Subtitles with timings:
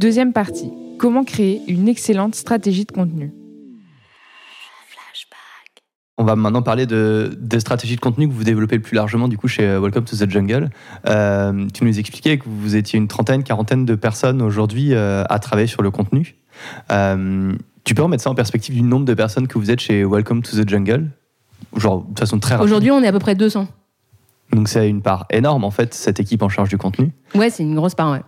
[0.00, 0.72] Deuxième partie.
[0.98, 3.34] Comment créer une excellente stratégie de contenu?
[6.16, 9.28] On va maintenant parler de, des stratégies de contenu que vous développez le plus largement
[9.28, 10.70] du coup chez euh, Welcome to the Jungle.
[11.06, 15.38] Euh, tu nous expliquais que vous étiez une trentaine, quarantaine de personnes aujourd'hui euh, à
[15.38, 16.34] travailler sur le contenu.
[16.88, 20.40] tu peux remettre ça en perspective du nombre de personnes que vous êtes chez Welcome
[20.40, 21.10] to the Jungle?
[21.76, 22.58] Genre de façon très.
[22.58, 23.68] Aujourd'hui, on est à peu près 200.
[24.52, 27.12] Donc c'est une part énorme en fait, cette équipe en charge du contenu.
[27.34, 28.22] Ouais, c'est une grosse part, ouais.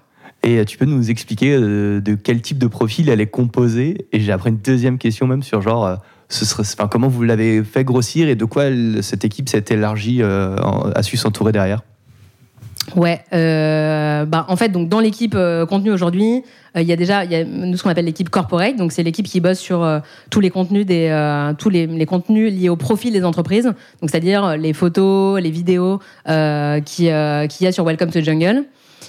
[0.44, 4.06] Et tu peux nous expliquer de quel type de profil elle est composée?
[4.12, 5.98] Et j'ai après une deuxième question même sur genre
[6.32, 8.64] enfin, comment vous l'avez fait grossir et de quoi
[9.00, 10.56] cette équipe s'est élargie, euh,
[10.94, 11.82] a su s'entourer derrière?
[12.96, 16.42] Ouais, euh, bah en fait donc dans l'équipe euh, contenu aujourd'hui,
[16.74, 19.60] il y a déjà nous ce qu'on appelle l'équipe corporate, donc c'est l'équipe qui bosse
[19.60, 19.86] sur
[20.30, 24.72] tous les contenus des tous les, contenus liés au profil des entreprises, donc c'est-à-dire les
[24.72, 28.64] photos, les vidéos qui qu'il y a sur Welcome to Jungle.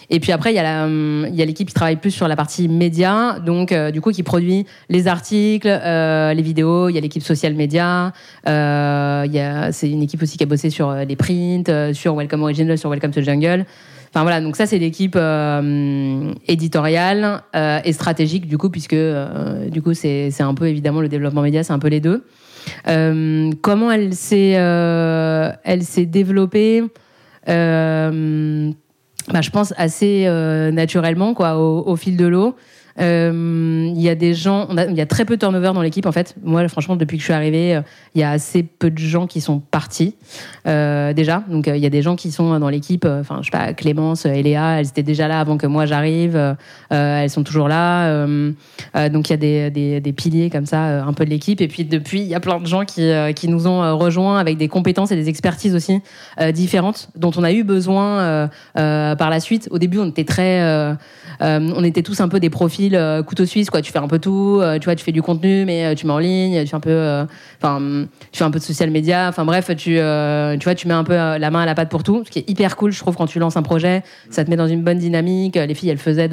[0.09, 3.71] Et puis après, il y a l'équipe qui travaille plus sur la partie média, donc
[3.71, 6.89] euh, du coup qui produit les articles, euh, les vidéos.
[6.89, 8.13] Il y a l'équipe social média.
[8.47, 12.89] Euh, c'est une équipe aussi qui a bossé sur les prints, sur Welcome Original, sur
[12.89, 13.65] Welcome to Jungle.
[14.09, 15.17] Enfin voilà, donc ça c'est l'équipe
[16.47, 17.41] éditoriale
[17.83, 18.95] et stratégique du coup, puisque
[19.71, 22.23] du coup c'est un peu évidemment le développement média, c'est un peu les deux.
[22.85, 26.83] comment elle s'est elle s'est développée?
[29.31, 32.55] Bah, je pense assez euh, naturellement quoi, au, fil de l'eau.
[32.99, 36.05] Euh, il y a des gens, il y a très peu de turnover dans l'équipe
[36.05, 36.35] en fait.
[36.43, 37.81] Moi, franchement, depuis que je suis arrivée, euh,
[38.13, 40.15] il y a assez peu de gens qui sont partis
[40.67, 41.43] euh, déjà.
[41.47, 43.05] Donc, il y a des gens qui sont dans l'équipe.
[43.05, 46.55] Enfin, je sais pas, Clémence et Léa, elles étaient déjà là avant que moi j'arrive.
[46.89, 48.25] elles sont toujours là.
[48.27, 51.61] donc, il y a des, des, des, piliers comme ça, un peu de l'équipe.
[51.61, 54.57] Et puis, depuis, il y a plein de gens qui, qui nous ont rejoints avec
[54.57, 55.99] des compétences et des expertises aussi
[56.53, 59.67] différentes dont on a eu besoin par la suite.
[59.71, 60.95] Au début, on était très,
[61.41, 63.81] on était tous un peu des profils euh, couteau suisse quoi.
[63.81, 66.05] Tu fais un peu tout euh, tu vois tu fais du contenu mais euh, tu
[66.05, 67.25] mets en ligne tu fais un peu
[67.61, 69.27] enfin tu fais un peu de social media.
[69.29, 72.03] Enfin bref tu tu vois tu mets un peu la main à la pâte pour
[72.03, 74.03] tout ce qui est hyper cool je trouve quand tu lances un projet.
[74.29, 75.55] Ça te met dans une bonne dynamique.
[75.55, 76.29] Les filles elles faisaient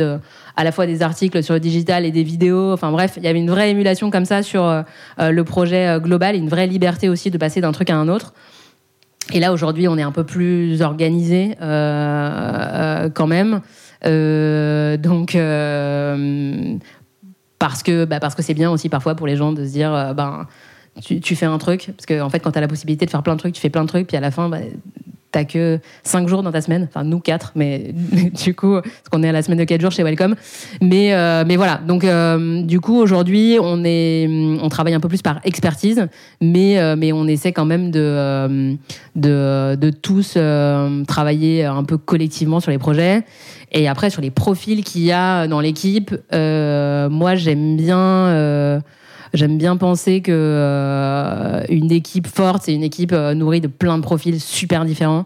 [0.57, 2.73] à la fois des articles sur le digital et des vidéos.
[2.73, 4.85] Enfin bref il y avait une vraie émulation comme ça sur
[5.19, 8.35] le projet global une vraie liberté aussi de passer d'un truc à un autre.
[9.33, 13.61] Et là, aujourd'hui, on est un peu plus organisé quand même.
[14.07, 16.77] Euh, donc euh,
[17.59, 19.93] parce que bah, parce que c'est bien aussi parfois pour les gens de se dire
[19.93, 20.47] euh, ben
[21.03, 23.11] tu, tu, fais un truc parce que en fait quand tu as la possibilité de
[23.11, 24.61] faire plein de trucs tu fais plein de trucs puis à la fin bah,
[25.33, 27.93] t'as que 5 jours dans ta semaine, enfin nous 4, mais
[28.45, 30.35] du coup, parce qu'on est à la semaine de 4 jours chez Welcome.
[30.81, 34.29] Mais, euh, mais voilà, donc euh, du coup, aujourd'hui, on, est,
[34.63, 36.07] on travaille un peu plus par expertise,
[36.41, 38.77] mais, euh, mais on essaie quand même de,
[39.17, 40.37] de, de tous
[41.07, 43.25] travailler un peu collectivement sur les projets.
[43.73, 48.83] Et après, sur les profils qu'il y a dans l'équipe, moi, j'aime bien
[49.33, 53.97] J'aime bien penser que euh, une équipe forte, c'est une équipe euh, nourrie de plein
[53.97, 55.25] de profils super différents.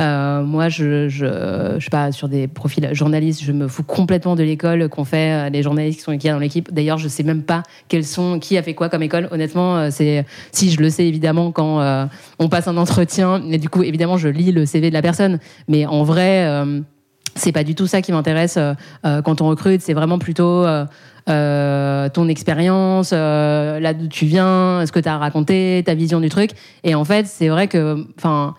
[0.00, 4.34] Euh, moi, je, je, je sais pas, sur des profils journalistes, je me fous complètement
[4.34, 6.72] de l'école qu'on fait, les journalistes qui sont qui dans l'équipe.
[6.72, 9.28] D'ailleurs, je sais même pas quels sont, qui a fait quoi comme école.
[9.30, 12.08] Honnêtement, c'est si je le sais évidemment quand
[12.40, 13.40] on passe un entretien.
[13.48, 15.38] Et du coup, évidemment, je lis le CV de la personne.
[15.68, 16.44] Mais en vrai,
[17.36, 18.58] c'est pas du tout ça qui m'intéresse
[19.02, 19.82] quand on recrute.
[19.82, 20.64] C'est vraiment plutôt
[21.28, 26.20] euh, ton expérience, euh, là d'où tu viens, ce que tu as raconté, ta vision
[26.20, 26.50] du truc.
[26.82, 28.54] Et en fait, c'est vrai que, enfin,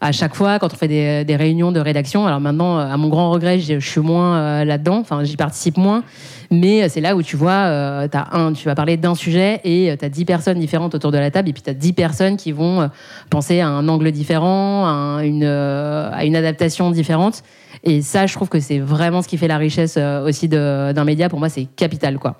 [0.00, 3.30] à chaque fois, quand on fait des, réunions de rédaction, alors maintenant, à mon grand
[3.30, 6.04] regret, je, suis moins euh, là-dedans, enfin, j'y participe moins,
[6.50, 10.04] mais c'est là où tu vois, as un, tu vas parler d'un sujet et tu
[10.04, 12.52] as dix personnes différentes autour de la table, et puis tu as dix personnes qui
[12.52, 12.88] vont
[13.28, 17.42] penser à un angle différent, à une, adaptation différente.
[17.84, 21.04] Et ça, je trouve que c'est vraiment ce qui fait la richesse euh, aussi d'un
[21.04, 21.28] média.
[21.28, 22.36] Pour moi, c'est capital, quoi.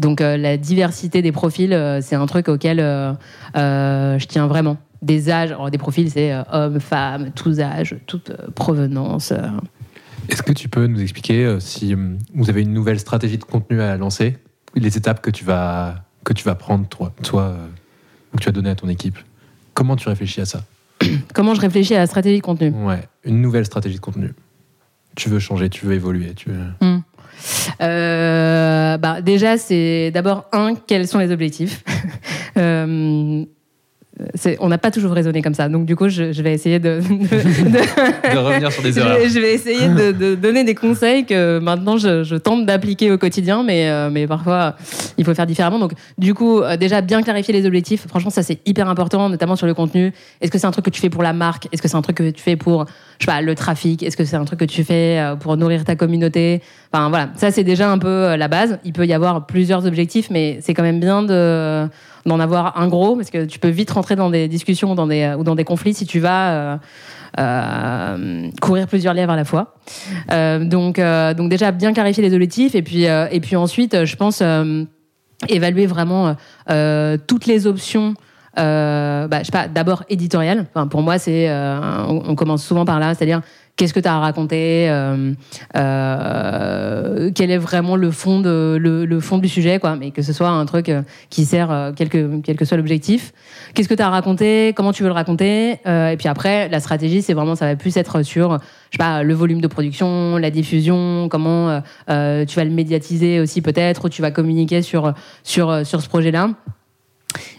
[0.00, 4.76] Donc, euh, la diversité des profils, euh, c'est un truc auquel je tiens vraiment.
[5.02, 9.32] Des âges, des profils, c'est hommes, femmes, tous âges, toute provenance.
[10.28, 11.94] Est-ce que tu peux nous expliquer si
[12.34, 14.38] vous avez une nouvelle stratégie de contenu à lancer,
[14.74, 17.56] les étapes que tu vas, que tu vas prendre, toi, toi
[18.32, 19.18] que tu vas donner à ton équipe?
[19.74, 20.62] Comment tu réfléchis à ça?
[21.34, 22.70] Comment je réfléchis à la stratégie de contenu?
[22.70, 24.32] Ouais, une nouvelle stratégie de contenu
[25.16, 26.34] tu veux changer, tu veux évoluer.
[26.34, 26.66] Tu veux...
[26.80, 27.00] Hmm.
[27.80, 31.82] Euh, bah, déjà, c'est d'abord un, quels sont les objectifs?
[32.58, 33.44] Euh,
[34.60, 35.68] on n'a pas toujours raisonné comme ça.
[35.68, 39.18] Donc, du coup, je, vais essayer de, de, revenir sur des erreurs.
[39.28, 43.88] Je, vais essayer de, donner des conseils que maintenant je, tente d'appliquer au quotidien, mais,
[43.88, 44.76] euh, mais parfois
[45.18, 45.78] il faut faire différemment.
[45.78, 48.06] Donc, du coup, euh, déjà bien clarifier les objectifs.
[48.08, 50.12] Franchement, ça c'est hyper important, notamment sur le contenu.
[50.40, 51.68] Est-ce que c'est un truc que tu fais pour la marque?
[51.72, 52.86] Est-ce que c'est un truc que tu fais pour
[53.18, 54.02] je sais pas, le trafic?
[54.02, 56.62] Est-ce que c'est un truc que tu fais euh, pour nourrir ta communauté?
[56.92, 58.78] Enfin voilà, ça c'est déjà un peu euh, la base.
[58.84, 61.88] Il peut y avoir plusieurs objectifs, mais c'est quand même bien de
[62.26, 65.34] d'en avoir un gros parce que tu peux vite rentrer dans des discussions dans des,
[65.38, 66.76] ou dans des conflits si tu vas euh,
[67.38, 69.76] euh, courir plusieurs lèvres à la fois.
[70.32, 71.00] Euh, donc,
[71.36, 74.42] donc déjà bien clarifier les objectifs et puis, et puis ensuite, je pense
[75.48, 76.36] évaluer vraiment
[77.26, 78.14] toutes les options
[78.58, 80.66] euh, bah, je sais pas, d'abord éditorial.
[80.74, 83.42] Enfin, pour moi, c'est, euh, on, commence souvent par là, c'est-à-dire
[83.76, 85.34] qu'est-ce que tu as à raconter, euh,
[87.34, 90.48] quel est vraiment le fond, de, le, fond du sujet, quoi, mais que ce soit
[90.48, 90.90] un truc
[91.28, 93.34] qui sert quel que, quel que soit l'objectif.
[93.74, 96.80] Qu'est-ce que tu as à raconter, comment tu veux le raconter, et puis après, la
[96.80, 98.58] stratégie, c'est vraiment, ça va plus être sur,
[98.90, 103.60] je sais pas, le volume de production, la diffusion, comment tu vas le médiatiser aussi
[103.60, 105.12] peut-être, ou tu vas communiquer sur,
[105.42, 106.48] sur, sur ce projet-là.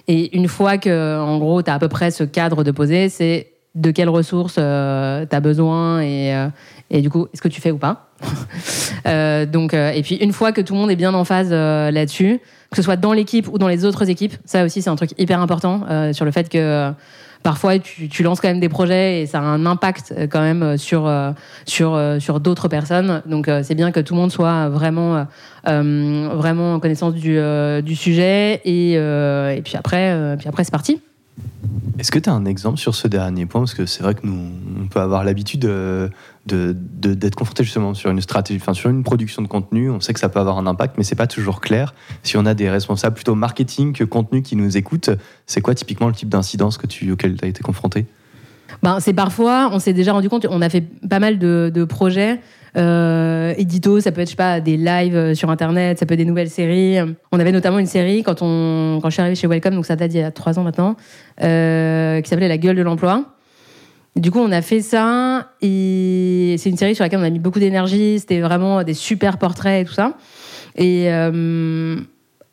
[0.07, 3.09] Et une fois que, en gros, tu as à peu près ce cadre de poser,
[3.09, 6.47] c'est de quelles ressources euh, tu as besoin et, euh,
[6.89, 8.09] et, du coup, est-ce que tu fais ou pas
[9.07, 12.39] euh, donc, Et puis, une fois que tout le monde est bien en phase là-dessus,
[12.69, 15.11] que ce soit dans l'équipe ou dans les autres équipes, ça aussi, c'est un truc
[15.17, 15.83] hyper important
[16.13, 16.93] sur le fait que
[17.43, 20.63] parfois tu, lances quand même des projets et ça a un impact euh, quand même
[20.63, 21.31] euh, sur, euh,
[21.65, 23.21] sur, sur d'autres personnes.
[23.25, 25.25] Donc c'est bien que tout le monde soit vraiment,
[25.65, 27.39] vraiment en connaissance du,
[27.83, 31.01] du sujet et, et puis après, puis après c'est parti.
[31.99, 33.61] Est-ce que tu as un exemple sur ce dernier point?
[33.61, 35.69] Parce que c'est vrai que nous, on peut avoir l'habitude
[36.47, 39.89] de, d'être confronté justement sur une stratégie, enfin sur une production de contenu.
[39.89, 41.93] On sait que ça peut avoir un impact, mais c'est pas toujours clair.
[42.23, 45.11] Si on a des responsables plutôt marketing que contenu qui nous écoutent,
[45.45, 48.05] c'est quoi typiquement le type d'incidence auquel tu as été confronté?
[48.83, 52.39] Ben, C'est parfois, on s'est déjà rendu compte, on a fait pas mal de, projets.
[52.75, 56.13] Euh, édito, ça peut être je sais pas des lives euh, sur internet, ça peut
[56.13, 56.97] être des nouvelles séries.
[57.31, 59.95] On avait notamment une série quand on quand je suis arrivée chez Welcome, donc ça
[59.95, 60.95] date d'il y a trois ans maintenant,
[61.41, 63.36] euh, qui s'appelait La gueule de l'emploi.
[64.17, 67.39] Du coup, on a fait ça et c'est une série sur laquelle on a mis
[67.39, 68.19] beaucoup d'énergie.
[68.19, 70.17] C'était vraiment des super portraits et tout ça.
[70.75, 71.97] Et, euh,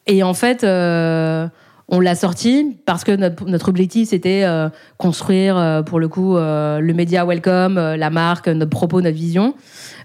[0.07, 1.49] et en fait, euh,
[1.89, 4.69] on l'a sorti parce que notre, objectif c'était euh,
[4.99, 9.55] construire pour le coup le média welcome, la marque, notre propos, notre vision.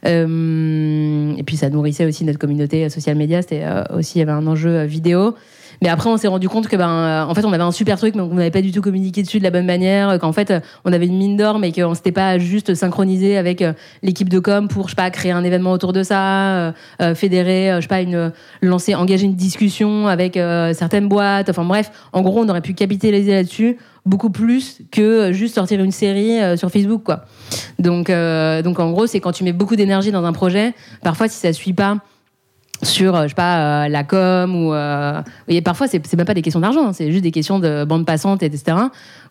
[0.03, 3.41] et puis ça nourrissait aussi notre communauté social media.
[3.41, 5.35] C'était aussi il y avait un enjeu vidéo.
[5.81, 7.97] Mais après, on s'est rendu compte que, ben, euh, en fait, on avait un super
[7.97, 10.53] truc, mais on n'avait pas du tout communiqué dessus de la bonne manière, qu'en fait,
[10.85, 13.73] on avait une mine d'or, mais qu'on s'était pas juste synchronisé avec euh,
[14.03, 17.71] l'équipe de com pour, je sais pas, créer un événement autour de ça, euh, fédérer,
[17.77, 18.31] je sais pas, une,
[18.61, 20.33] lancer, engager une discussion avec
[20.73, 21.49] certaines boîtes.
[21.49, 25.91] Enfin bref, en gros, on aurait pu capitaliser là-dessus beaucoup plus que juste sortir une
[25.91, 27.25] série sur Facebook, quoi.
[27.77, 28.11] Donc,
[28.63, 30.73] donc en gros, c'est quand tu mets beaucoup d'énergie dans un projet,
[31.03, 31.97] parfois, si ça suit pas
[32.83, 36.25] sur euh, je sais pas euh, la com ou euh, et parfois c'est c'est même
[36.25, 38.77] pas des questions d'argent hein, c'est juste des questions de bande passante etc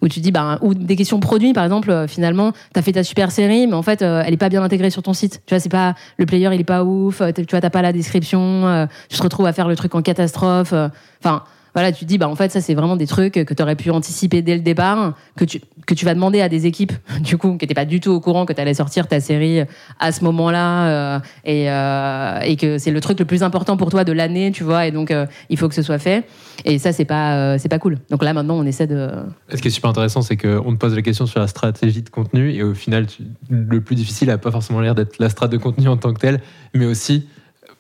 [0.03, 3.31] où tu dis bah ou des questions produits par exemple finalement t'as fait ta super
[3.31, 5.43] série mais en fait elle est pas bien intégrée sur ton site.
[5.47, 7.93] Tu vois c'est pas le player il est pas ouf tu vois t'as pas la
[7.93, 10.75] description tu te retrouves à faire le truc en catastrophe
[11.23, 11.43] enfin
[11.79, 13.77] voilà, tu te dis, bah, en fait, ça, c'est vraiment des trucs que tu aurais
[13.77, 17.39] pu anticiper dès le départ, que tu, que tu vas demander à des équipes, du
[17.39, 19.61] coup, qui n'étaient pas du tout au courant que tu allais sortir ta série
[20.01, 23.91] à ce moment-là, euh, et, euh, et, que c'est le truc le plus important pour
[23.91, 26.27] toi de l'année, tu vois, et donc euh, il faut que ce soit fait.
[26.65, 27.99] Et ça, c'est pas, c'est pas cool.
[28.11, 29.11] Donc là, maintenant, on essaie de.
[29.49, 32.11] Ce qui est super intéressant, c'est qu'on te pose la question sur la stratégie de
[32.11, 33.07] contenu, et au final,
[33.49, 36.19] le plus difficile n'a pas forcément l'air d'être la stratégie de contenu en tant que
[36.19, 36.41] telle,
[36.75, 37.29] mais aussi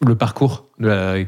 [0.06, 0.67] le parcours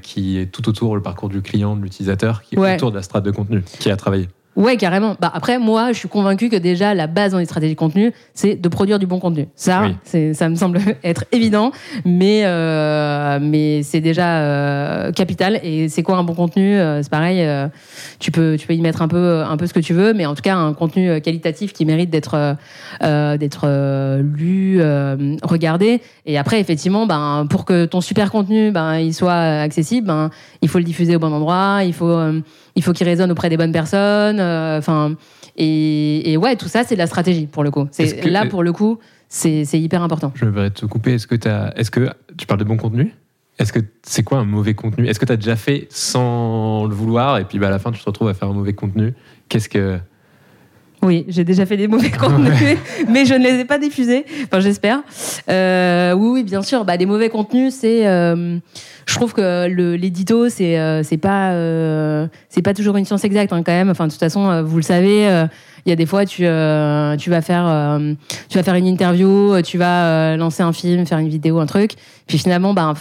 [0.03, 3.03] qui est tout autour, le parcours du client, de l'utilisateur, qui est autour de la
[3.03, 4.29] strate de contenu qui a travaillé.
[4.57, 5.17] Ouais, carrément.
[5.21, 8.13] Bah, après, moi, je suis convaincu que déjà, la base dans les stratégies de contenu,
[8.35, 9.47] c'est de produire du bon contenu.
[9.55, 11.71] Ça, c'est, ça me semble être évident,
[12.05, 15.61] mais, euh, mais c'est déjà euh, capital.
[15.63, 17.47] Et c'est quoi un bon contenu euh, C'est pareil,
[18.19, 20.27] tu, peux, tu peux y mettre un peu, un peu ce que tu veux, mais
[20.27, 22.57] en tout cas, un contenu qualitatif qui mérite d'être,
[23.01, 24.83] d'être lu,
[25.43, 26.03] regardé.
[26.27, 30.31] Et après, effectivement, ben, pour que ton super contenu ben, il soit accessible, ben,
[30.63, 32.19] il faut le diffuser au bon endroit, il faut
[32.75, 34.41] il faut qu'il résonne auprès des bonnes personnes.
[34.41, 35.15] Euh, enfin,
[35.57, 37.87] et, ouais, tout ça, c'est de la stratégie pour le coup.
[37.91, 38.99] C'est là pour le coup,
[39.29, 40.33] c'est hyper important.
[40.35, 41.15] Je vais te couper.
[41.15, 43.15] Est-ce que as, est-ce que tu parles de bon contenu?
[43.59, 45.07] Est-ce que c'est quoi un mauvais contenu?
[45.07, 47.93] Est-ce que tu as déjà fait sans le vouloir et puis bah, à la fin
[47.93, 49.13] tu te retrouves à faire un mauvais contenu?
[49.51, 49.99] Qu'est-ce que
[51.03, 52.79] oui, j'ai déjà fait des mauvais contenus,
[53.09, 54.25] mais je ne les ai pas diffusés.
[54.45, 55.03] Enfin, j'espère.
[55.49, 56.85] Euh, oui, oui, bien sûr.
[56.85, 58.07] Bah, des mauvais contenus, c'est.
[58.07, 58.59] Euh,
[59.11, 59.67] je trouve que
[59.97, 63.91] l'édito, c'est euh, c'est pas euh, c'est pas toujours une science exacte hein, quand même.
[63.91, 65.25] Enfin, de toute façon, euh, vous le savez.
[65.85, 67.99] il y a des fois, tu, tu, vas faire,
[68.49, 71.95] tu vas faire une interview, tu vas lancer un film, faire une vidéo, un truc.
[72.29, 72.95] Puis finalement, ben,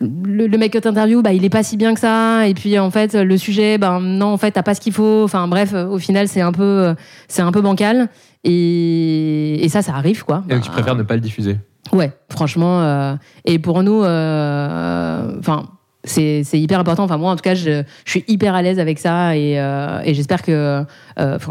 [0.00, 2.46] le, le mec que t'interviews, bah, il est pas si bien que ça.
[2.48, 5.22] Et puis, en fait, le sujet, ben non, en fait, t'as pas ce qu'il faut.
[5.24, 6.94] Enfin, bref, au final, c'est un peu,
[7.28, 8.08] c'est un peu bancal.
[8.44, 10.44] Et, et ça, ça arrive, quoi.
[10.48, 11.56] Et donc, tu Bah, préfères ne pas le diffuser?
[11.92, 12.80] Ouais, franchement.
[12.82, 15.64] euh, et pour nous, euh, enfin,
[16.02, 17.04] c'est c'est hyper important.
[17.04, 20.00] Enfin, moi, en tout cas, je, je suis hyper à l'aise avec ça et, euh,
[20.04, 20.84] et j'espère que.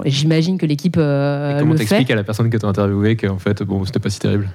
[0.06, 4.00] J'imagine que l'équipe comment t'expliques à la personne que t'as interviewé qu'en fait, bon, c'était
[4.00, 4.50] pas si terrible?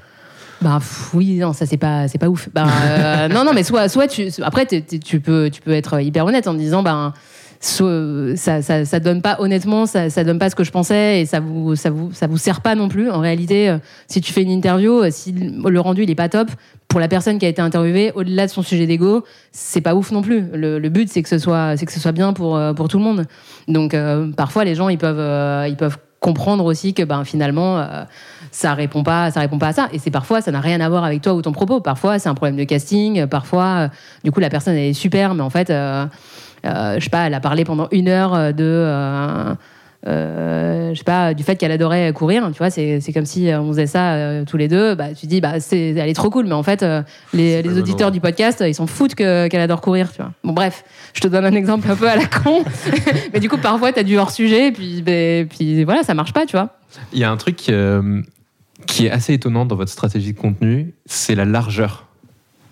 [0.61, 0.81] Bah
[1.15, 2.49] oui, non, ça c'est pas, c'est pas ouf.
[2.53, 6.01] Bah, euh, non, non, mais soit, soit tu, après t'es- tu peux, tu peux être
[6.01, 7.13] hyper honnête en disant, ben,
[7.61, 11.21] soit- ça, ça, ça donne pas honnêtement, ça, ça donne pas ce que je pensais
[11.21, 13.09] et ça vous, ça vous, ça vous sert pas non plus.
[13.11, 16.29] En réalité, euh, si tu fais une interview, euh, si le rendu il est pas
[16.29, 16.51] top
[16.89, 19.23] pour la personne qui a été interviewée, au-delà de son sujet d'ego,
[19.53, 20.45] c'est pas ouf non plus.
[20.55, 23.27] Le, but c'est que ce soit, que ce soit bien pour, pour tout le monde.
[23.69, 23.95] Donc
[24.37, 27.85] parfois les gens ils peuvent, ils peuvent comprendre aussi que ben finalement
[28.51, 29.89] ça répond pas ça répond pas à ça.
[29.93, 31.81] Et c'est parfois ça n'a rien à voir avec toi ou ton propos.
[31.81, 33.27] Parfois c'est un problème de casting.
[33.27, 33.89] Parfois euh,
[34.25, 36.07] du coup la personne elle est super mais en fait euh,
[36.67, 39.55] euh, je sais pas elle a parlé pendant une heure euh, de euh,
[40.07, 42.49] euh, je sais pas du fait qu'elle adorait courir.
[42.53, 44.95] Tu vois c'est c'est comme si on faisait ça euh, tous les deux.
[44.95, 47.03] Bah tu dis bah c'est elle est trop cool mais en fait euh,
[47.33, 50.31] les, les le auditeurs du podcast ils s'en foutent que qu'elle adore courir tu vois.
[50.45, 52.63] Bon bref je te donne un exemple un peu à la con.
[53.33, 56.33] Mais du coup parfois t'as du hors sujet et puis ben, puis voilà ça marche
[56.33, 56.71] pas tu vois.
[57.13, 58.23] Il y a un truc euh,
[58.89, 62.07] qui est assez étonnant dans votre stratégie de contenu, c'est la largeur,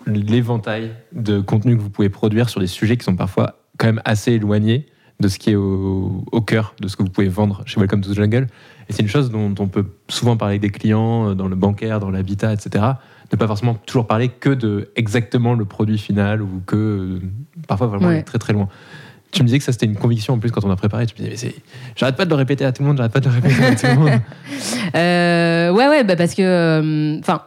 [0.07, 4.03] l'éventail de contenu que vous pouvez produire sur des sujets qui sont parfois quand même
[4.05, 4.87] assez éloignés
[5.21, 8.01] de ce qui est au, au cœur de ce que vous pouvez vendre chez Welcome
[8.03, 8.49] to the Jungle.
[8.89, 11.57] Et c'est une chose dont on peut souvent parler avec des clients, euh, dans le
[11.57, 12.85] bancaire, dans l'habitat, etc.
[13.33, 17.21] Ne pas forcément toujours parler que de exactement le produit final ou que euh,
[17.67, 18.23] parfois vraiment Ouais.
[18.23, 18.69] très très loin.
[19.33, 21.07] Tu me disais que ça c'était une conviction en plus quand on a préparé.
[21.07, 21.63] Tu me disais, mais c'est-
[21.97, 23.75] j'arrête pas de le répéter à tout le monde, j'arrête pas de le répéter à
[23.75, 24.11] tout le monde.
[24.95, 27.43] Euh, ouais, ouais, bah parce que, euh, enfin,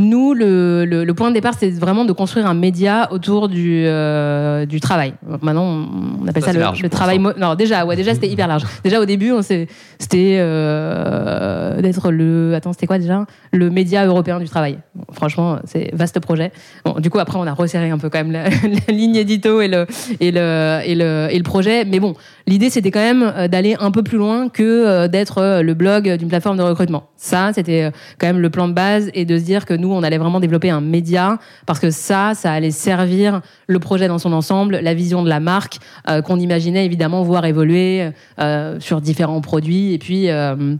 [0.00, 3.82] nous, le, le, le point de départ, c'est vraiment de construire un média autour du,
[3.84, 5.14] euh, du travail.
[5.42, 5.86] Maintenant,
[6.22, 7.18] on appelle Ça, le, large, le travail.
[7.18, 8.62] mo- Non, déjà, ouais, déjà, c'était hyper large.
[8.84, 9.66] Déjà, au début, on s'est-
[9.98, 12.54] c'était euh, d'être le.
[12.54, 13.24] Attends, c'était quoi déjà?
[13.52, 14.78] Le média européen du travail.
[14.94, 16.52] Bon, franchement, c'est vaste projet.
[16.84, 18.44] Bon, du coup, après, on a resserré un peu quand même la,
[18.88, 19.86] la ligne édito et le,
[20.20, 21.84] et, le, et, le, et le projet.
[21.84, 22.14] Mais bon,
[22.46, 25.74] l'idée, c'était quand même euh, d'aller un peu plus loin que euh, d'être euh, le
[25.74, 27.04] blog d'une plateforme de recrutement.
[27.16, 30.02] Ça, c'était quand même le plan de base et de se dire que nous, on
[30.02, 34.32] allait vraiment développer un média parce que ça, ça allait servir le projet dans son
[34.32, 35.78] ensemble, la vision de la marque
[36.08, 40.30] euh, qu'on imaginait évidemment voir évoluer euh, sur différents produits et puis.
[40.30, 40.76] euh,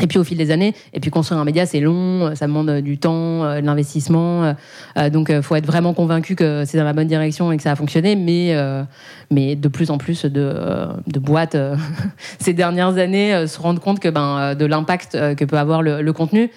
[0.00, 2.70] et puis au fil des années, et puis construire un média, c'est long, ça demande
[2.82, 4.54] du temps, de l'investissement.
[5.10, 7.72] donc, il faut être vraiment convaincu que c'est dans la bonne direction et que ça
[7.72, 8.14] a fonctionné.
[8.14, 8.56] Mais,
[9.32, 11.56] mais de plus en plus de, boîtes
[12.38, 16.52] ces dernières années se rendent compte que ben, de l'impact que peut avoir le contenu.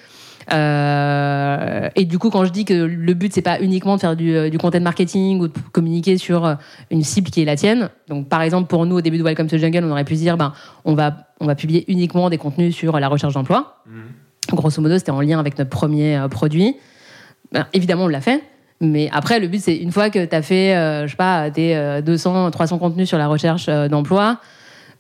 [0.54, 4.16] Euh, et du coup, quand je dis que le but c'est pas uniquement de faire
[4.16, 6.56] du, euh, du content marketing ou de communiquer sur euh,
[6.90, 7.90] une cible qui est la tienne.
[8.08, 10.16] Donc, par exemple, pour nous au début de Welcome to the Jungle, on aurait pu
[10.16, 10.54] se dire, ben,
[10.86, 13.84] on va on va publier uniquement des contenus sur la recherche d'emploi.
[14.54, 16.76] Grosso modo, c'était en lien avec notre premier produit.
[17.52, 18.44] Ben, évidemment, on l'a fait.
[18.82, 21.52] Mais après, le but, c'est une fois que tu as fait, euh, je sais pas,
[21.52, 24.40] tes euh, 200, 300 contenus sur la recherche d'emploi,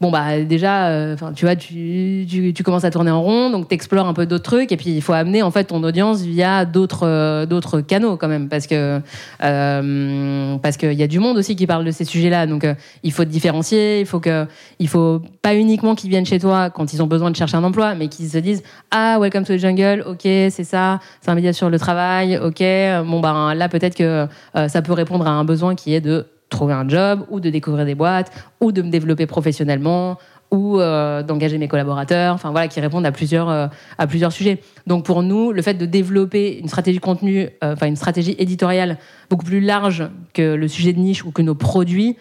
[0.01, 3.75] bon, bah, déjà, euh, tu vois, tu, tu, commences à tourner en rond, donc tu
[3.75, 6.65] explores un peu d'autres trucs, et puis il faut amener, en fait, ton audience via
[6.65, 8.99] d'autres euh, d'autres canaux, quand même, parce que
[9.43, 12.65] euh, parce qu'il y a du monde aussi qui parle de ces sujets-là, donc
[13.03, 14.47] il faut te différencier, il faut que,
[14.79, 17.63] il faut pas uniquement qu'ils viennent chez toi quand ils ont besoin de chercher un
[17.63, 21.35] emploi, mais qu'ils se disent, ah, welcome to the jungle, ok, c'est ça, c'est un
[21.35, 22.63] média sur le travail, ok,
[23.05, 24.27] bon, ben là, peut-être que
[24.67, 27.85] ça peut répondre à un besoin qui est de trouver un job ou de découvrir
[27.85, 30.19] des boîtes ou de me développer professionnellement
[30.51, 33.67] ou euh, d'engager mes collaborateurs, enfin voilà, qui répondent à plusieurs, euh,
[33.97, 34.61] à plusieurs sujets.
[34.85, 38.97] Donc pour nous, le fait de développer une stratégie contenu, euh, enfin une stratégie éditoriale
[39.29, 40.03] beaucoup plus large
[40.33, 42.17] que le sujet de niche ou que nos produits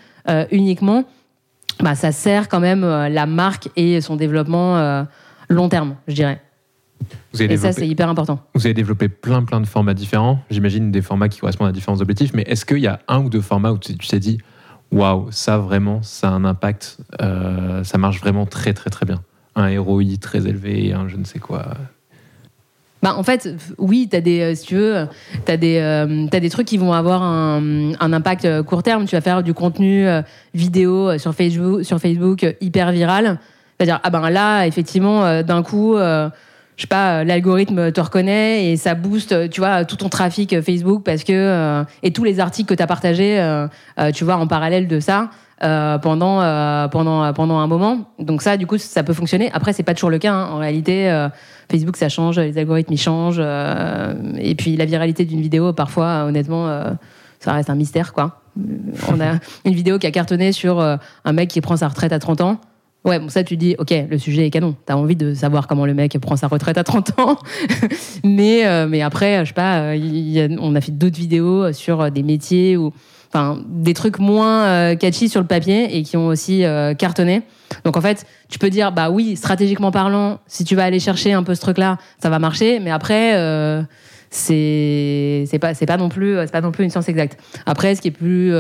[0.52, 1.04] uniquement,
[1.80, 5.04] bah, ça sert quand même la marque et son développement
[5.48, 6.40] long terme, je dirais.
[7.32, 8.40] Vous avez, Et ça, c'est hyper important.
[8.54, 10.40] vous avez développé plein plein de formats différents.
[10.50, 12.32] J'imagine des formats qui correspondent à différents objectifs.
[12.34, 14.38] Mais est-ce qu'il y a un ou deux formats où tu t'es dit,
[14.90, 19.22] waouh, ça vraiment, ça a un impact, euh, ça marche vraiment très très très bien?
[19.56, 21.74] Un ROI très élevé, un je ne sais quoi.
[23.02, 25.06] Bah, en fait, oui, tu as des, euh, si tu veux,
[25.46, 29.06] tu as, des trucs qui vont avoir un, un impact euh, court terme.
[29.06, 30.20] Tu vas faire du contenu euh,
[30.52, 33.38] vidéo euh, sur Facebook, sur Facebook euh, hyper viral.
[33.78, 36.28] C'est-à-dire, ah ben là, effectivement, euh, d'un coup, euh,
[36.80, 40.08] je sais pas, euh, l'algorithme te reconnaît et ça booste, euh, tu vois, tout ton
[40.08, 43.68] trafic euh, Facebook parce que, euh, et tous les articles que tu as partagés, euh,
[43.98, 45.28] euh, tu vois, en parallèle de ça.
[45.62, 49.74] euh, pendant euh, pendant pendant un moment donc ça du coup ça peut fonctionner après
[49.74, 50.48] c'est pas toujours le cas hein.
[50.52, 51.28] en réalité euh,
[51.70, 53.36] Facebook, ça change, les algorithmes, ils changent.
[53.38, 56.90] euh, et puis la viralité d'une vidéo, parfois, honnêtement, euh,
[57.38, 58.40] ça reste un mystère, quoi.
[59.08, 59.34] On a
[59.64, 62.60] une vidéo qui a cartonné sur un mec qui prend sa retraite à 30 ans.
[63.04, 64.76] Ouais, bon, ça, tu dis, ok, le sujet est canon.
[64.84, 67.38] T'as envie de savoir comment le mec prend sa retraite à 30 ans.
[68.24, 72.10] mais, euh, mais après, je sais pas, euh, on a fait d'autres vidéos sur euh,
[72.10, 72.92] des métiers ou,
[73.68, 76.64] des trucs moins catchy sur le papier et qui ont aussi
[76.98, 77.42] cartonné.
[77.84, 81.32] Donc, en fait, tu peux dire, bah oui, stratégiquement parlant, si tu vas aller chercher
[81.32, 82.80] un peu ce truc-là, ça va marcher.
[82.80, 83.34] Mais après,
[84.30, 87.38] c'est pas, pas, non plus- c'est pas non plus une science exacte.
[87.66, 88.52] Après, ce qui est plus.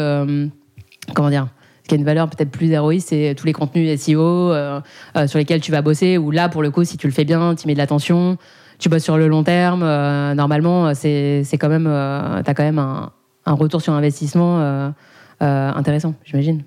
[1.14, 1.48] comment dire
[1.90, 4.80] qui a une valeur peut-être plus héroïque, c'est tous les contenus SEO euh,
[5.16, 7.24] euh, sur lesquels tu vas bosser, où là, pour le coup, si tu le fais
[7.24, 8.38] bien, tu mets de l'attention,
[8.78, 12.78] tu bosses sur le long terme, euh, normalement, c'est quand même, euh, t'as quand même
[12.78, 13.10] un,
[13.44, 14.92] retour sur investissement
[15.40, 16.62] intéressant, j'imagine.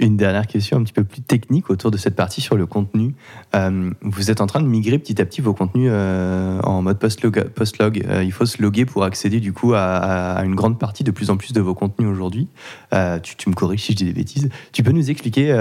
[0.00, 3.14] Une dernière question un petit peu plus technique autour de cette partie sur le contenu.
[3.54, 6.98] Euh, vous êtes en train de migrer petit à petit vos contenus euh, en mode
[6.98, 8.02] post-log.
[8.08, 11.28] Euh, il faut se loguer pour accéder du coup à, une grande partie, de plus
[11.28, 12.48] en plus de vos contenus aujourd'hui.
[12.90, 14.48] Tu, me corriges si je dis des bêtises.
[14.72, 15.54] Tu peux nous expliquer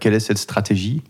[0.00, 1.02] quelle est cette stratégie?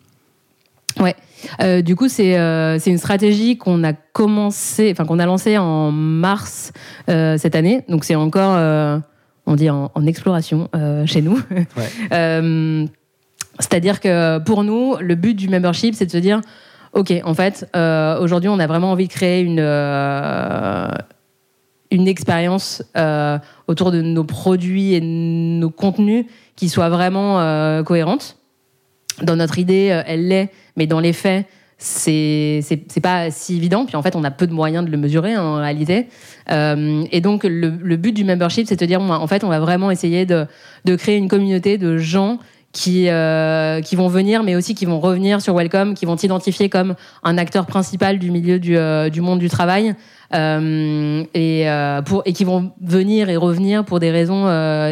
[1.61, 5.91] Euh, du coup, c'est euh, une stratégie qu'on a commencé, enfin qu'on a lancée en
[5.91, 6.73] mars
[7.07, 7.83] cette année.
[7.89, 8.57] Donc c'est encore,
[9.49, 11.40] on dit en, en exploration euh, chez nous.
[12.12, 12.87] Euh,
[13.59, 16.40] C'est-à-dire que pour nous, le but du membership, c'est de se dire,
[16.93, 19.61] ok, en fait, euh, aujourd'hui, on a vraiment envie de créer une
[21.90, 26.26] une expérience euh, autour de nos produits et nos contenus
[26.57, 28.37] qui soit vraiment euh, cohérente.
[29.23, 31.47] Dans notre idée, euh, elle l'est, mais dans les faits,
[31.79, 33.87] c'est pas si évident.
[33.87, 36.09] Puis en fait, on a peu de moyens de le mesurer hein, en réalité.
[36.51, 39.91] Euh, et donc, le, but du membership, c'est de dire, en fait, on va vraiment
[39.91, 40.47] essayer de,
[40.97, 42.39] créer une communauté de gens
[42.73, 46.69] qui, euh, qui vont venir, mais aussi qui vont revenir sur Welcome, qui vont t'identifier
[46.69, 49.95] comme un acteur principal du milieu du, euh, monde du travail,
[50.35, 54.45] et, et qui vont venir et revenir pour des raisons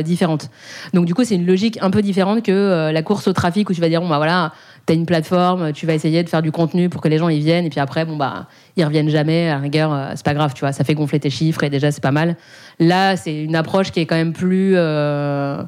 [0.03, 0.49] différentes.
[0.95, 3.75] Donc du coup, c'est une logique un peu différente que la course au trafic où
[3.75, 4.53] tu vas dire, bon bah voilà,
[4.87, 7.41] t'as une plateforme, tu vas essayer de faire du contenu pour que les gens y
[7.41, 10.55] viennent, et puis après, bon bah ils reviennent jamais, à rigueur, euh, c'est pas grave,
[10.55, 12.37] tu vois, ça fait gonfler tes chiffres et déjà c'est pas mal.
[12.79, 15.63] Là, c'est une approche qui est quand même plus euh,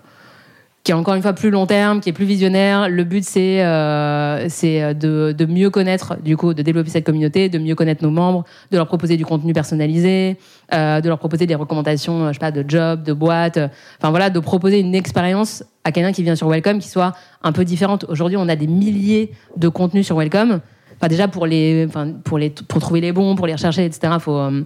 [0.84, 2.88] qui est encore une fois plus long terme, qui est plus visionnaire.
[2.88, 7.48] Le but, c'est euh, c'est de, de mieux connaître, du coup, de développer cette communauté,
[7.50, 10.38] de mieux connaître nos membres, de leur proposer du contenu personnalisé,
[10.72, 13.58] euh, de leur proposer des recommandations, euh, je sais pas, de jobs, de boîtes.
[13.58, 13.68] euh,
[14.00, 17.12] Enfin voilà, de proposer une expérience à quelqu'un qui vient sur Welcome qui soit
[17.42, 18.06] un peu différente.
[18.08, 20.60] Aujourd'hui, on a des milliers de contenus sur Welcome.
[20.96, 24.14] Enfin déjà pour les, enfin pour les, pour trouver les bons, pour les rechercher, etc.
[24.18, 24.62] Faut euh,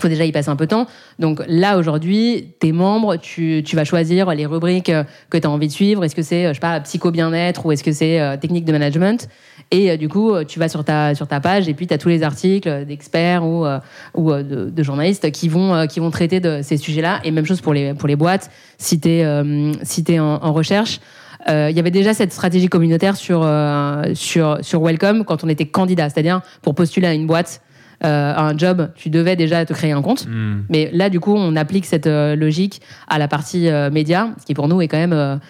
[0.00, 0.86] faut déjà y passer un peu de temps.
[1.18, 5.50] Donc là, aujourd'hui, tes membres, tu, tu vas choisir les rubriques euh, que tu as
[5.50, 6.04] envie de suivre.
[6.04, 8.72] Est-ce que c'est, euh, je sais pas, psycho-bien-être ou est-ce que c'est euh, technique de
[8.72, 9.28] management?
[9.70, 11.98] Et euh, du coup, tu vas sur ta, sur ta page et puis tu as
[11.98, 13.78] tous les articles d'experts ou, euh,
[14.14, 17.20] ou de, de journalistes qui vont, qui vont traiter de ces sujets-là.
[17.24, 20.52] Et même chose pour les, pour les boîtes, si tu es, si t'es en, en
[20.52, 21.00] recherche.
[21.48, 25.66] Il y avait déjà cette stratégie communautaire sur, euh, sur, sur Welcome quand on était
[25.66, 26.10] candidat.
[26.10, 27.60] C'est-à-dire, pour postuler à une boîte,
[28.04, 30.26] euh, à un job, tu devais déjà te créer un compte.
[30.26, 30.62] Hmm.
[30.68, 34.44] Mais là, du coup, on applique cette euh, logique à la partie euh, média, ce
[34.44, 35.40] qui pour nous est quand même,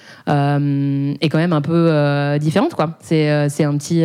[1.21, 2.75] est quand même un peu différente.
[2.75, 2.99] quoi.
[3.01, 4.05] C'est c'est un petit,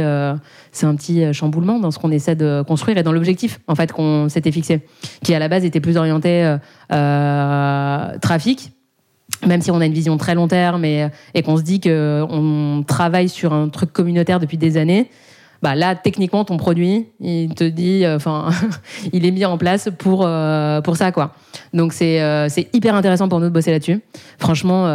[0.72, 3.92] c'est un petit chamboulement dans ce qu'on essaie de construire et dans l'objectif en fait
[3.92, 4.82] qu'on s'était fixé,
[5.24, 6.56] qui à la base était plus orienté
[6.90, 8.72] trafic.
[9.48, 12.84] Même si on a une vision très long terme et, et qu'on se dit qu'on
[12.86, 15.10] travaille sur un truc communautaire depuis des années,
[15.62, 18.50] bah là, techniquement, ton produit, il te dit, euh, enfin,
[19.14, 21.34] il est mis en place pour, euh, pour ça, quoi.
[21.74, 24.02] Donc, c'est euh, c'est hyper intéressant pour nous de bosser là-dessus.
[24.40, 24.86] Franchement,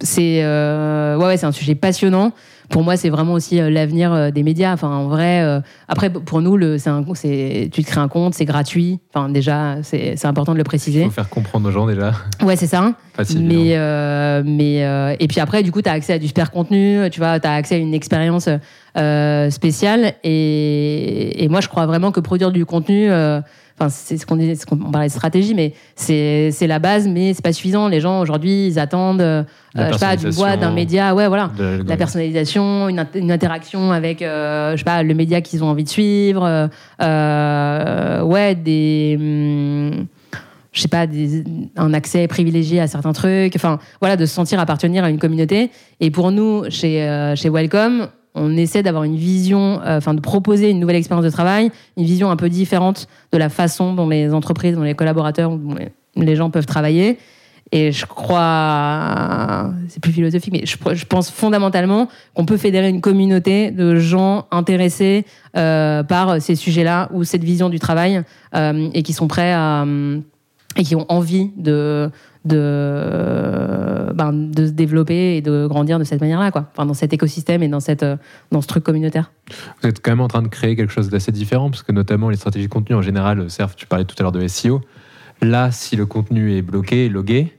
[0.00, 2.32] c'est ouais, ouais, c'est un sujet passionnant.
[2.68, 4.72] Pour moi, c'est vraiment aussi euh, l'avenir euh, des médias.
[4.72, 8.44] Enfin, en vrai, euh, après, pour nous, le, un, tu te crées un compte, c'est
[8.44, 8.98] gratuit.
[9.14, 11.04] Enfin, déjà, c'est important de le Il préciser.
[11.04, 12.12] faut faire comprendre aux gens déjà.
[12.42, 12.94] Ouais, c'est ça.
[13.18, 13.40] Évident.
[13.42, 16.50] Mais, euh, mais euh, et puis après, du coup, tu as accès à du super
[16.50, 18.48] contenu, tu vois, tu as accès à une expérience
[18.98, 20.14] euh, spéciale.
[20.24, 23.08] Et, et moi, je crois vraiment que produire du contenu,
[23.78, 26.78] enfin, c'est ce qu'on dit, ce qu'on on parlait de stratégie, mais c'est c'est la
[26.78, 27.88] base, mais c'est pas suffisant.
[27.88, 29.42] Les gens aujourd'hui, ils attendent, euh,
[29.76, 31.50] je sais pas, d'une boîte, d'un média, ouais, voilà
[31.88, 35.68] la personnalisation, une, int- une interaction avec, euh, je sais pas, le média qu'ils ont
[35.68, 36.68] envie de suivre, euh,
[37.02, 40.06] euh, ouais, des, hum,
[40.72, 41.44] je sais pas, des-
[41.76, 45.70] un accès privilégié à certains trucs, enfin, voilà, de se sentir appartenir à une communauté.
[46.00, 50.20] Et pour nous, chez, euh, chez Welcome, on essaie d'avoir une vision, euh, enfin, de
[50.20, 54.08] proposer une nouvelle expérience de travail, une vision un peu différente de la façon dont
[54.08, 55.74] les entreprises, dont les collaborateurs, dont
[56.16, 57.18] les, gens peuvent travailler.
[57.72, 63.72] Et je crois, c'est plus philosophique, mais je, pense fondamentalement qu'on peut fédérer une communauté
[63.72, 65.24] de gens intéressés
[65.56, 68.22] euh, par ces sujets-là ou cette vision du travail
[68.54, 69.84] euh, et qui sont prêts à,
[70.76, 72.10] et qui ont envie de,
[72.44, 76.70] de, ben, de se développer et de grandir de cette manière-là, quoi.
[76.76, 78.04] Dans cet écosystème et dans, cette,
[78.52, 79.32] dans ce truc communautaire.
[79.82, 82.30] Vous êtes quand même en train de créer quelque chose d'assez différent, parce que notamment
[82.30, 84.80] les stratégies de contenu en général, Serf, tu parlais tout à l'heure de SEO.
[85.42, 87.52] Là, si le contenu est bloqué, logué,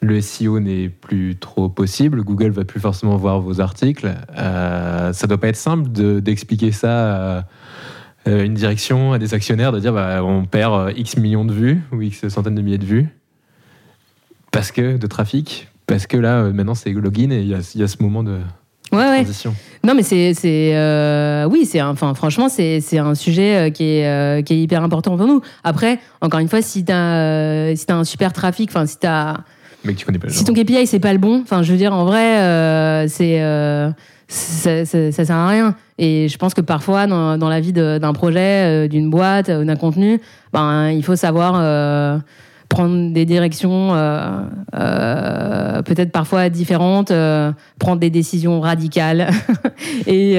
[0.00, 4.14] le SEO n'est plus trop possible, Google va plus forcément voir vos articles.
[4.36, 5.88] Euh, ça doit pas être simple
[6.20, 7.44] d'expliquer ça à
[8.26, 11.82] une direction, à des actionnaires, de dire bah, on perd euh, X millions de vues
[11.92, 13.08] ou X centaines de milliers de vues
[14.54, 17.88] parce que de trafic, parce que là, euh, maintenant, c'est login et il y, a
[17.88, 18.38] ce moment de,
[18.90, 19.52] transition.
[19.82, 24.54] Non, mais c'est, euh, oui, c'est, enfin, franchement, c'est, un sujet euh, qui est, qui
[24.54, 25.42] est hyper important pour nous.
[25.64, 29.38] Après, encore une fois, si t'as, si as un super trafic, enfin, si t'as,
[29.84, 31.92] mais tu connais pas si ton KPI c'est pas le bon, enfin, je veux dire,
[31.92, 33.40] en vrai, c'est,
[34.28, 35.76] ça, ça, sert à rien.
[35.98, 40.20] Et je pense que parfois, dans, la vie d'un projet, d'une boîte, d'un contenu,
[40.52, 41.54] ben, il faut savoir
[42.74, 44.40] prendre des directions euh,
[44.74, 49.28] euh, peut-être parfois différentes, euh, prendre des décisions radicales.
[50.08, 50.34] et,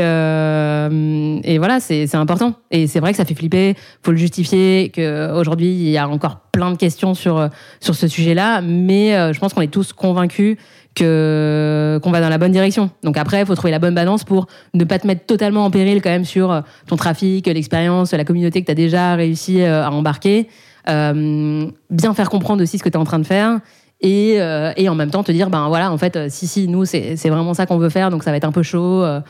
[1.58, 2.56] voilà, c'est important.
[2.72, 6.42] Et c'est vrai que ça fait flipper, faut le justifier, qu'aujourd'hui, il y a encore
[6.52, 10.58] plein de questions sur, sur ce sujet-là, mais je pense qu'on est tous convaincus
[10.94, 12.90] que qu'on va dans la bonne direction.
[13.04, 15.72] Donc après, il faut trouver la bonne balance pour ne pas te mettre totalement en
[15.72, 19.90] péril quand même sur ton trafic, l'expérience, la communauté que tu as déjà réussi à
[19.90, 20.50] embarquer.
[20.88, 23.60] Euh, bien faire comprendre aussi ce que tu es en train de faire.
[24.02, 26.84] Et, euh, et, en même temps te dire ben voilà en fait si si nous
[26.84, 29.22] c'est vraiment ça qu'on veut faire donc ça va être un peu chaud euh,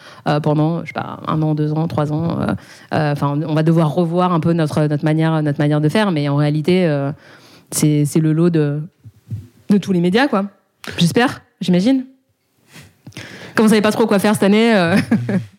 [0.41, 2.39] pendant je sais pas un an deux ans trois ans
[2.91, 6.27] enfin on va devoir revoir un peu notre notre manière notre manière de faire mais
[6.29, 6.89] en réalité
[7.69, 8.81] c'est le lot de
[9.69, 10.45] de tous les médias quoi
[10.97, 12.05] j'espère j'imagine
[13.53, 14.73] comme vous savez pas trop quoi faire cette année